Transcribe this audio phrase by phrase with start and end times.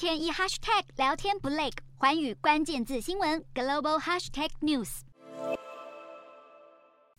[0.00, 5.00] 天一 hashtag 聊天不累，环宇关键字新闻 global hashtag news。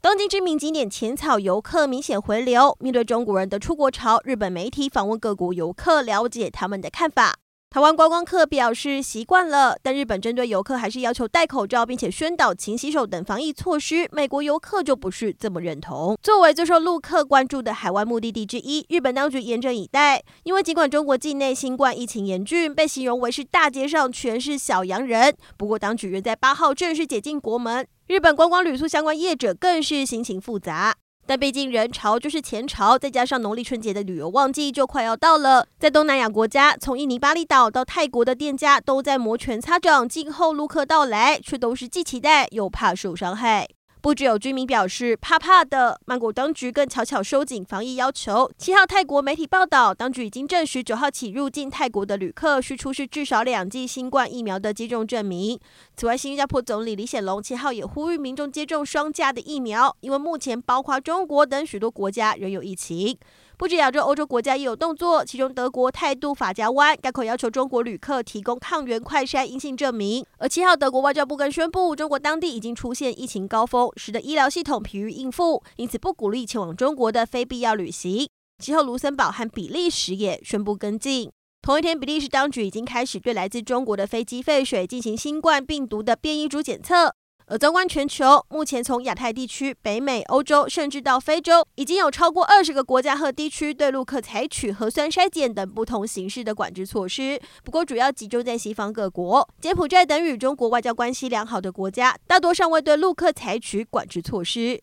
[0.02, 7.41] 东京知名景点浅草游客明显回流，面对中国人的出国潮，日本媒体访问各国游客，了解他们的看法。
[7.74, 14.10] 台湾观光客表示习惯了，但日本针对游客还是要求戴口罩，并且宣导勤洗手等防疫措施。
[14.12, 16.18] 美国游客就不是这么认同。
[16.22, 20.22] 作为最受陆客关注的海外目的地之一，日本当局严阵以待。
[20.44, 27.88] 因为尽管中国境内新冠疫情严峻，被形容为是大街上全是小洋人，不过当局仍在八号正式解禁国门。
[28.08, 30.98] 日本观光旅宿相关业者更是心情复杂。
[31.32, 43.66] 但毕竟人潮就是前潮，再加上农历春节的旅游旺季就快要到了，在东南亚国家，从印尼巴厘岛到泰国的店家都在摩拳擦掌，静候陆客到来，却都是既期待又怕受伤害。
[44.02, 48.52] 不只有居民表示怕怕的，曼谷当局更悄悄收紧防疫要求。
[48.58, 55.60] 七号泰国媒体报道，当局已经证实九号起入境泰国的旅客需出示至少两剂新冠疫苗的接种证明。
[55.96, 63.16] 此外，新加坡总理李显龙七号也呼吁民众接种双价的疫苗，因为目前包括中国等许多国家仍有疫情。
[63.62, 70.26] 不止亚洲、欧洲国家也有动作，其中德国态度法家湾，改口要求中国旅客提供抗原快筛阴性证明。
[70.40, 78.28] 而七号，德国外交部更宣布，中国当地已经出现疫情高峰，使得医疗系统疲于应付，因此不鼓励前往中国的非必要旅行。
[78.58, 81.32] 其后，卢森堡和比利时也宣布跟进。
[81.62, 87.14] 同一天，比利时当局已经开始对来自中国的飞机废水进行新冠病毒的变异株检测。
[87.52, 97.38] 而纵观全球，目前从亚太地区、北美、欧洲，甚至到非洲，已经有超过二十个国家和地区对陆客采取核酸筛检等不同形式的管制措施。
[97.66, 104.82] 不过，主要集中在西方各国，柬埔寨等与中国外交关系良好的国家，大多尚未对陆客采取管制措施。